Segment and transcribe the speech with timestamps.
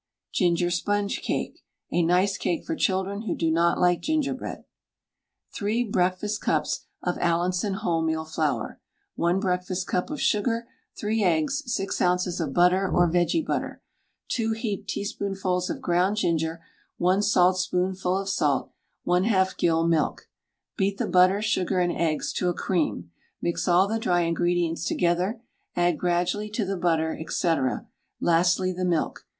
[0.33, 1.59] GINGER SPONGE CAKE
[1.91, 4.63] (a nice Cake for Children who do not like Gingerbread).
[5.53, 8.79] 3 breakfast cups of Allinson wholemeal flour,
[9.13, 10.65] 1 breakfast cup of sugar,
[10.99, 12.39] 3 eggs, 6 oz.
[12.39, 13.83] of butter or vege butter,
[14.29, 16.63] 2 heaped teaspoonfuls of ground ginger,
[16.97, 18.73] 1 saltspoonful of salt,
[19.05, 20.27] 1/2 gill milk.
[20.77, 25.43] Beat the butter, sugar, and eggs to a cream, mix all the dry ingredients together;
[25.75, 27.47] add gradually to the butter, &c.,
[28.19, 29.27] lastly the milk.